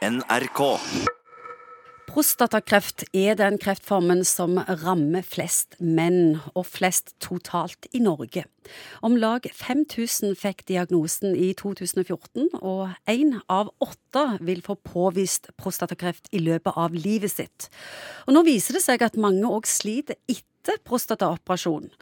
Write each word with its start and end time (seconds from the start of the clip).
NRK. 0.00 0.78
Prostatakreft 2.08 3.02
er 3.12 3.34
den 3.36 3.58
kreftformen 3.60 4.22
som 4.24 4.56
rammer 4.56 5.20
flest 5.28 5.76
menn, 5.76 6.38
og 6.56 6.64
flest 6.72 7.12
totalt 7.20 7.84
i 7.92 8.00
Norge. 8.00 8.46
Om 9.04 9.18
lag 9.20 9.44
5000 9.44 10.32
fikk 10.40 10.64
diagnosen 10.72 11.36
i 11.36 11.50
2014, 11.52 12.48
og 12.64 12.96
én 13.12 13.36
av 13.52 13.74
åtte 13.84 14.24
vil 14.40 14.64
få 14.64 14.78
påvist 14.88 15.52
prostatakreft 15.60 16.32
i 16.32 16.40
løpet 16.48 16.80
av 16.80 16.96
livet 16.96 17.36
sitt. 17.36 17.68
Og 18.24 18.38
nå 18.38 18.46
viser 18.48 18.80
det 18.80 18.84
seg 18.86 19.04
at 19.04 19.20
mange 19.20 19.44
òg 19.44 19.68
sliter 19.68 20.16
etter 20.32 20.80
prostataoperasjon. 20.80 21.92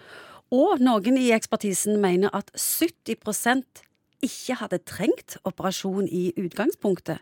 Og 0.54 0.78
noen 0.78 1.18
i 1.18 1.32
ekspertisen 1.34 1.98
mener 1.98 2.30
at 2.30 2.54
70% 2.54 3.88
ikke 4.22 4.62
hadde 4.62 4.84
trengt 4.86 5.40
operasjon 5.46 6.06
i 6.06 6.28
utgangspunktet. 6.38 7.18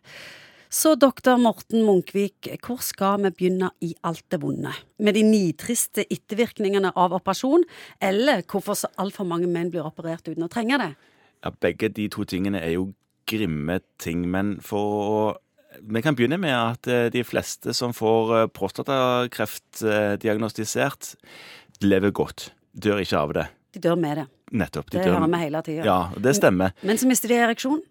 Så 0.73 0.97
doktor 0.99 1.39
Morten 1.39 1.85
Munkvik, 1.87 2.49
hvor 2.65 2.81
skal 2.83 3.23
vi 3.23 3.31
begynne 3.31 3.71
i 3.85 3.93
alt 4.07 4.25
det 4.33 4.41
vonde? 4.43 4.73
Med 4.99 5.15
de 5.15 5.23
nitriste 5.23 6.05
ettervirkningene 6.11 6.91
av 6.99 7.15
operasjon, 7.17 7.65
eller 8.03 8.43
hvorfor 8.51 8.79
så 8.79 8.91
altfor 8.99 9.29
mange 9.29 9.47
menn 9.51 9.71
blir 9.71 9.87
operert 9.87 10.27
uten 10.27 10.47
å 10.47 10.51
trenge 10.53 10.79
det? 10.83 10.93
Ja, 11.45 11.53
begge 11.63 11.93
de 11.95 12.09
to 12.11 12.27
tingene 12.27 12.63
er 12.65 12.75
jo 12.75 12.89
grimme 13.31 13.81
ting, 14.03 14.27
men 14.31 14.57
for 14.65 15.03
å 15.07 15.19
vi 15.77 16.01
kan 16.01 16.17
begynne 16.17 16.39
med 16.41 16.55
at 16.57 16.87
eh, 16.89 17.09
de 17.13 17.21
fleste 17.27 17.75
som 17.77 17.93
får 17.93 18.31
eh, 18.37 18.47
prostatakreft 18.49 19.83
eh, 19.85 20.15
diagnostisert, 20.23 21.11
lever 21.85 22.15
godt. 22.17 22.47
Dør 22.73 23.03
ikke 23.03 23.21
av 23.21 23.35
det. 23.37 23.45
De 23.77 23.83
dør 23.85 23.99
med 24.01 24.23
det. 24.23 24.25
Nettopp. 24.57 24.89
De 24.89 24.97
Det 24.97 25.05
dør. 25.05 25.19
hører 25.19 25.33
vi 25.35 25.41
hele 25.43 25.63
tida. 25.67 25.85
Ja, 25.85 25.99
det 26.17 26.33
stemmer. 26.39 26.73
Men 26.87 26.97
så 26.97 27.09
mister 27.11 27.29
de 27.29 27.37
ereksjon. 27.45 27.83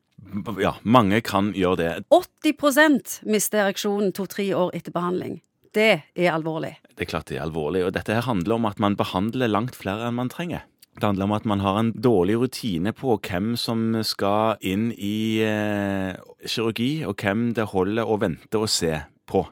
Ja, 0.62 0.76
mange 0.84 1.22
kan 1.26 1.54
gjøre 1.56 1.80
det. 1.80 1.90
80 2.14 3.26
mister 3.30 3.66
ereksjonen 3.66 4.14
to-tre 4.16 4.48
år 4.56 4.74
etter 4.76 4.96
behandling. 4.96 5.40
Det 5.76 6.06
er 6.16 6.32
alvorlig. 6.32 6.78
Det 6.96 7.04
er 7.06 7.12
klart 7.12 7.28
det 7.28 7.38
er 7.38 7.46
alvorlig. 7.46 7.84
Og 7.88 7.94
dette 7.96 8.16
her 8.16 8.24
handler 8.28 8.56
om 8.56 8.68
at 8.70 8.80
man 8.80 8.96
behandler 8.96 9.52
langt 9.52 9.76
flere 9.76 10.08
enn 10.08 10.18
man 10.20 10.32
trenger. 10.32 10.64
Det 10.96 11.04
handler 11.04 11.28
om 11.28 11.34
at 11.36 11.46
man 11.46 11.60
har 11.60 11.80
en 11.80 11.92
dårlig 11.92 12.38
rutine 12.40 12.94
på 12.96 13.18
hvem 13.20 13.56
som 13.60 13.98
skal 14.08 14.62
inn 14.64 14.94
i 14.96 15.44
eh, 15.44 16.16
kirurgi, 16.48 17.04
og 17.04 17.20
hvem 17.20 17.50
det 17.58 17.68
holder 17.74 18.08
å 18.08 18.16
vente 18.22 18.62
og 18.62 18.72
se 18.72 18.94
på. 19.28 19.44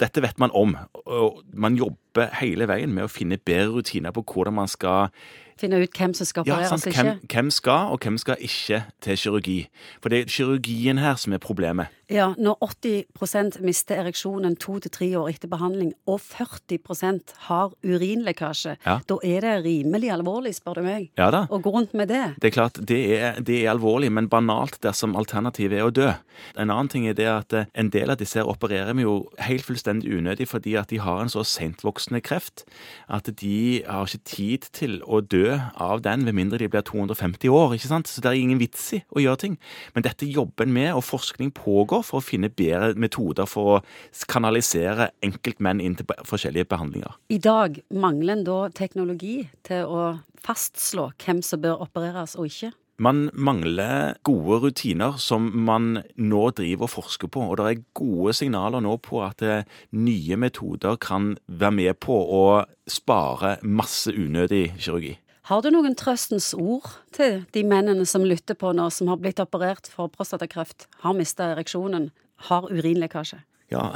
Dette 0.00 0.22
vet 0.24 0.40
man 0.40 0.54
om, 0.56 0.72
og 1.04 1.42
man 1.52 1.76
jobber 1.76 2.32
hele 2.40 2.68
veien 2.70 2.94
med 2.96 3.04
å 3.04 3.12
finne 3.12 3.36
bedre 3.36 3.74
rutiner 3.76 4.14
på 4.16 4.24
hvordan 4.24 4.56
man 4.56 4.72
skal 4.72 5.12
Finne 5.56 5.78
ut 5.80 5.92
hvem 5.96 6.12
som 6.14 6.26
skal 6.28 6.44
ja, 6.46 6.58
opereres 6.58 6.86
ikke. 6.86 7.02
hvem, 7.02 7.20
hvem 7.32 7.50
skal, 7.50 7.92
og 7.94 8.02
hvem 8.04 8.18
skal 8.20 8.36
ikke 8.44 8.82
til 9.00 9.16
kirurgi. 9.16 9.58
For 10.02 10.12
det 10.12 10.18
er 10.20 10.32
kirurgien 10.34 10.98
her 11.00 11.14
som 11.16 11.32
er 11.32 11.38
problemet. 11.40 11.86
Ja, 12.12 12.28
når 12.38 12.60
80% 12.62 13.56
mister 13.66 13.96
ereksjonen 13.98 14.54
to 14.62 14.76
til 14.78 14.92
tre 14.94 15.08
år 15.18 15.30
etter 15.32 15.48
behandling, 15.50 15.90
og 16.06 16.20
40% 16.22 17.32
har 17.48 17.72
urinlekkasje, 17.82 18.76
Ja. 18.86 18.98
da 19.08 19.16
er 19.24 19.40
det 19.40 19.64
rimelig 19.64 20.10
alvorlig, 20.14 20.54
spør 20.54 20.74
du 20.74 20.82
meg. 20.82 21.10
Ja 21.18 21.30
da. 21.30 21.46
Og 21.50 21.62
gå 21.64 21.70
rundt 21.74 21.94
med 21.94 22.08
det. 22.08 22.36
Det 22.40 22.48
er 22.52 22.54
klart, 22.54 22.78
det 22.86 23.00
er, 23.18 23.40
det 23.40 23.64
er 23.64 23.70
alvorlig, 23.72 24.12
men 24.12 24.28
banalt 24.28 24.78
dersom 24.82 25.16
alternativet 25.16 25.78
er 25.80 25.88
å 25.88 25.90
dø. 25.90 26.12
En 26.56 26.70
annen 26.70 26.88
ting 26.92 27.08
er 27.08 27.14
det 27.18 27.26
at 27.26 27.52
eh, 27.52 27.64
en 27.74 27.90
del 27.90 28.10
av 28.12 28.18
disse 28.20 28.38
her 28.38 28.46
opererer 28.46 28.94
vi 28.94 29.02
jo 29.02 29.16
helt 29.42 29.64
fullstendig 29.66 30.12
unødig 30.20 30.46
fordi 30.48 30.76
at 30.78 30.90
de 30.92 30.98
har 31.02 31.22
en 31.22 31.32
så 31.32 31.42
sentvoksende 31.42 32.20
kreft 32.20 32.64
at 33.08 33.26
de 33.40 33.82
har 33.86 34.06
ikke 34.06 34.24
tid 34.28 34.68
til 34.76 34.98
å 35.06 35.20
dø 35.24 35.45
av 35.82 36.02
den 36.04 36.24
med 36.26 36.36
mindre 36.36 36.60
de 36.60 36.68
blir 36.72 36.84
250 36.86 37.50
år. 37.52 37.74
ikke 37.76 37.90
sant? 37.90 38.10
Så 38.10 38.22
det 38.22 38.30
er 38.30 38.40
ingen 38.40 38.60
vits 38.60 38.88
i 38.96 39.02
å 39.10 39.22
gjøre 39.22 39.42
ting. 39.42 39.58
Men 39.94 40.06
dette 40.06 40.28
jobber 40.28 40.66
en 40.66 40.74
med, 40.76 40.92
og 40.94 41.04
forskning 41.06 41.52
pågår 41.56 42.04
for 42.06 42.20
å 42.20 42.24
finne 42.24 42.50
bedre 42.52 42.94
metoder 42.94 43.48
for 43.50 43.76
å 43.76 43.82
kanalisere 44.30 45.10
enkeltmenn 45.24 45.82
inn 45.84 45.98
til 45.98 46.08
forskjellige 46.28 46.70
behandlinger. 46.72 47.18
I 47.32 47.38
dag 47.42 47.80
mangler 47.90 48.38
en 48.38 48.48
da 48.48 48.58
teknologi 48.74 49.38
til 49.66 49.86
å 49.86 50.08
fastslå 50.46 51.10
hvem 51.22 51.42
som 51.44 51.62
bør 51.62 51.86
opereres 51.86 52.36
og 52.38 52.50
ikke. 52.50 52.72
Man 52.98 53.26
mangler 53.34 54.16
gode 54.24 54.56
rutiner 54.62 55.18
som 55.20 55.50
man 55.66 55.98
nå 56.16 56.44
driver 56.56 56.86
og 56.86 56.94
forsker 56.94 57.28
på, 57.28 57.42
og 57.44 57.58
det 57.60 57.66
er 57.68 57.82
gode 57.98 58.32
signaler 58.38 58.80
nå 58.80 58.94
på 59.04 59.20
at 59.20 59.44
eh, 59.44 59.68
nye 59.92 60.38
metoder 60.40 60.96
kan 60.96 61.34
være 61.44 61.76
med 61.76 62.00
på 62.00 62.16
å 62.16 62.46
spare 62.88 63.58
masse 63.68 64.14
unødig 64.16 64.70
kirurgi. 64.78 65.12
Har 65.46 65.62
du 65.62 65.68
noen 65.70 65.94
trøstens 65.94 66.48
ord 66.58 66.88
til 67.14 67.44
de 67.54 67.62
mennene 67.62 68.02
som 68.08 68.24
lytter 68.26 68.56
på 68.58 68.72
nå, 68.74 68.88
som 68.90 69.06
har 69.12 69.20
blitt 69.22 69.38
operert 69.38 69.86
for 69.86 70.10
prostatakreft, 70.10 70.88
har 71.04 71.14
mista 71.14 71.52
ereksjonen, 71.52 72.08
har 72.48 72.66
urinlekkasje? 72.66 73.38
Ja, 73.70 73.92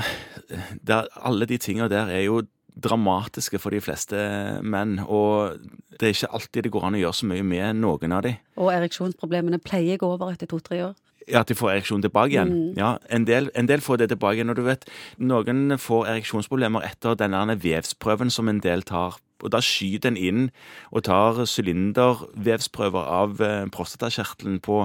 der, 0.86 1.08
alle 1.18 1.48
de 1.50 1.58
tinga 1.58 1.88
der 1.90 2.10
er 2.14 2.22
jo 2.22 2.44
dramatiske 2.80 3.58
for 3.58 3.74
de 3.74 3.80
fleste 3.82 4.20
menn, 4.62 5.00
og 5.02 5.58
det 5.98 6.06
er 6.06 6.14
ikke 6.14 6.30
alltid 6.38 6.66
det 6.68 6.72
går 6.76 6.86
an 6.86 6.98
å 6.98 7.00
gjøre 7.00 7.18
så 7.18 7.30
mye 7.32 7.46
med 7.46 7.80
noen 7.80 8.14
av 8.14 8.22
de. 8.28 8.36
Og 8.54 8.70
ereksjonsproblemene 8.70 9.58
pleier 9.58 9.98
å 9.98 10.04
gå 10.04 10.10
over 10.14 10.30
etter 10.36 10.50
to-tre 10.50 10.84
år. 10.86 10.94
Ja, 11.26 11.42
At 11.42 11.50
de 11.50 11.56
får 11.58 11.72
ereksjon 11.72 12.02
tilbake 12.02 12.32
igjen. 12.32 12.54
Ja, 12.78 12.92
en 13.10 13.26
del, 13.26 13.50
en 13.58 13.66
del 13.66 13.82
får 13.82 14.00
det 14.00 14.08
tilbake 14.14 14.38
igjen. 14.38 14.54
Og 14.54 14.58
du 14.58 14.62
vet, 14.66 14.86
noen 15.18 15.76
får 15.78 16.08
ereksjonsproblemer 16.14 16.86
etter 16.86 17.18
denne 17.18 17.58
vevsprøven 17.58 18.30
som 18.30 18.48
en 18.50 18.62
del 18.62 18.86
tar. 18.86 19.18
Og 19.44 19.54
da 19.54 19.62
skyter 19.64 20.12
en 20.12 20.20
inn 20.20 20.46
og 20.90 21.06
tar 21.08 21.42
sylindervevsprøver 21.48 23.10
av 23.20 23.40
eh, 23.44 23.66
prostatakjertelen 23.72 24.60
på 24.64 24.84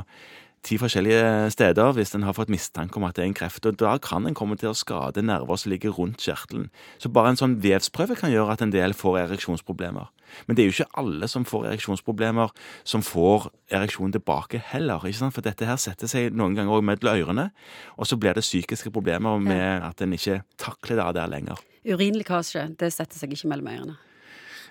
ti 0.65 0.77
forskjellige 0.81 1.51
steder 1.53 1.93
hvis 1.95 2.15
en 2.17 2.25
har 2.25 2.35
fått 2.37 2.51
mistanke 2.53 2.97
om 2.97 3.05
at 3.07 3.17
det 3.17 3.23
er 3.23 3.29
en 3.29 3.37
kreft. 3.37 3.65
Og 3.69 3.77
da 3.79 3.95
kan 4.01 4.25
en 4.25 4.37
komme 4.37 4.57
til 4.59 4.71
å 4.71 4.77
skade 4.77 5.23
nerver 5.25 5.59
som 5.61 5.71
ligger 5.71 5.93
rundt 5.97 6.23
kjertelen. 6.25 6.69
Så 7.01 7.11
bare 7.13 7.33
en 7.33 7.39
sånn 7.39 7.57
vevsprøve 7.63 8.17
kan 8.19 8.33
gjøre 8.33 8.55
at 8.55 8.63
en 8.65 8.73
del 8.73 8.95
får 8.97 9.21
ereksjonsproblemer. 9.25 10.09
Men 10.47 10.57
det 10.57 10.63
er 10.63 10.69
jo 10.69 10.75
ikke 10.75 11.01
alle 11.01 11.29
som 11.31 11.45
får 11.47 11.69
ereksjonsproblemer, 11.69 12.53
som 12.87 13.05
får 13.05 13.49
ereksjon 13.77 14.15
tilbake 14.15 14.61
heller. 14.71 15.05
ikke 15.05 15.21
sant? 15.21 15.35
For 15.37 15.45
dette 15.45 15.69
her 15.69 15.77
setter 15.81 16.09
seg 16.11 16.33
noen 16.33 16.57
ganger 16.57 16.79
også 16.79 16.89
mellom 16.89 17.21
ørene, 17.21 17.47
og 17.95 18.09
så 18.09 18.17
blir 18.19 18.35
det 18.35 18.45
psykiske 18.45 18.91
problemer 18.95 19.37
med 19.39 19.85
at 19.85 20.01
en 20.01 20.17
ikke 20.17 20.41
takler 20.61 21.03
det 21.03 21.13
der 21.21 21.31
lenger. 21.31 21.61
Urinlekkasje, 21.85 22.71
det 22.79 22.91
setter 22.93 23.21
seg 23.21 23.37
ikke 23.37 23.53
mellom 23.53 23.69
ørene. 23.69 23.97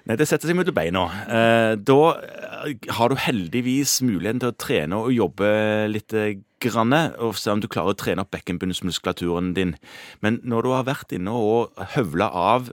Nei, 0.05 0.19
det 0.21 0.27
setter 0.29 0.51
seg 0.51 0.59
mellom 0.59 0.77
beina. 0.77 1.05
Eh, 1.25 1.75
da 1.81 2.01
eh, 2.13 2.75
har 2.99 3.09
du 3.09 3.17
heldigvis 3.25 4.03
muligheten 4.05 4.43
til 4.43 4.53
å 4.53 4.59
trene 4.61 4.99
og 5.01 5.15
jobbe 5.17 5.49
litt 5.89 6.13
grann, 6.65 6.95
og 7.19 7.37
se 7.41 7.53
om 7.53 7.63
du 7.63 7.69
klarer 7.71 7.95
å 7.95 7.99
trene 7.99 8.25
opp 8.25 8.33
bekkenbunnsmuskulaturen 8.35 9.53
din. 9.57 9.75
Men 10.25 10.41
når 10.45 10.67
du 10.67 10.71
har 10.75 10.89
vært 10.89 11.15
inne 11.17 11.35
og 11.35 11.75
høvla 11.97 12.31
av 12.31 12.71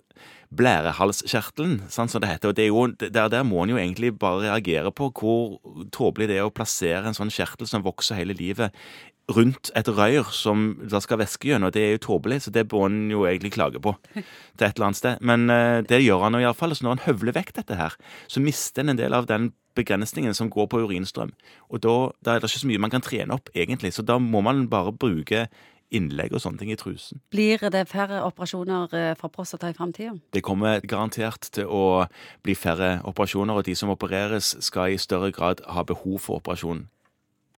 blærehalskjertelen, 0.51 1.77
sånn 1.91 2.09
som 2.11 2.23
det 2.23 2.27
heter, 2.27 2.51
og 2.51 2.57
det 2.57 2.67
jo, 2.67 2.83
der, 2.99 3.29
der 3.31 3.45
må 3.47 3.63
en 3.63 3.71
jo 3.71 3.79
egentlig 3.79 4.11
bare 4.19 4.49
reagere 4.49 4.91
på 4.91 5.07
hvor 5.15 5.61
tåpelig 5.95 6.27
det 6.27 6.41
er 6.41 6.49
å 6.49 6.51
plassere 6.53 7.07
en 7.07 7.15
sånn 7.15 7.31
kjertel 7.31 7.69
som 7.69 7.85
vokser 7.85 8.19
hele 8.19 8.35
livet, 8.35 8.75
rundt 9.31 9.71
et 9.77 9.87
røyr 9.87 10.27
som 10.35 10.73
da 10.91 10.99
skal 11.03 11.21
væske 11.21 11.47
gjennom. 11.47 11.71
Det 11.71 11.83
er 11.85 11.95
jo 11.95 12.03
tåpelig, 12.07 12.41
så 12.45 12.53
det 12.53 12.65
bør 12.71 12.89
en 12.89 13.05
jo 13.13 13.23
egentlig 13.29 13.53
klage 13.55 13.79
på 13.83 13.93
til 14.11 14.65
et 14.65 14.73
eller 14.73 14.89
annet 14.89 14.99
sted. 14.99 15.23
Men 15.23 15.47
eh, 15.53 15.79
det 15.87 16.01
gjør 16.03 16.25
han 16.25 16.39
iallfall. 16.41 16.75
Så 16.75 16.85
når 16.85 16.97
han 16.97 17.05
høvler 17.05 17.37
vekk 17.37 17.53
dette 17.61 17.77
her, 17.79 17.95
så 18.31 18.43
mister 18.43 18.83
en 18.83 18.95
en 18.95 18.99
del 18.99 19.15
av 19.15 19.29
den 19.29 19.51
begrensningen 19.75 20.33
som 20.37 20.49
går 20.51 20.69
på 20.71 20.81
urinstrøm. 20.85 21.33
Og 21.69 21.83
da, 21.83 21.95
da 22.25 22.35
er 22.35 22.41
det 22.41 22.51
ikke 22.51 22.63
så 22.63 22.71
mye 22.71 22.81
man 22.81 22.93
kan 22.93 23.05
trene 23.05 23.35
opp, 23.37 23.51
egentlig. 23.55 23.93
Så 23.95 24.05
da 24.05 24.17
må 24.21 24.43
man 24.45 24.67
bare 24.71 24.93
bruke 24.93 25.47
innlegg 25.91 26.31
og 26.31 26.39
sånne 26.43 26.61
ting 26.61 26.71
i 26.71 26.79
trusen. 26.79 27.19
Blir 27.33 27.61
det 27.73 27.83
færre 27.91 28.21
operasjoner 28.23 29.15
fra 29.19 29.29
prostata 29.31 29.71
i 29.71 29.75
framtida? 29.75 30.15
Det 30.31 30.43
kommer 30.43 30.79
garantert 30.87 31.49
til 31.51 31.67
å 31.67 32.05
bli 32.45 32.55
færre 32.55 33.01
operasjoner, 33.07 33.59
og 33.59 33.67
de 33.67 33.75
som 33.75 33.91
opereres 33.91 34.55
skal 34.63 34.95
i 34.95 35.01
større 35.01 35.33
grad 35.35 35.63
ha 35.67 35.83
behov 35.83 36.19
for 36.23 36.39
operasjon 36.39 36.87